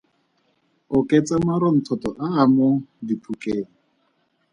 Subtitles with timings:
[0.97, 2.69] Oketsa maronthorontho a a mo
[3.07, 3.69] diphukeng.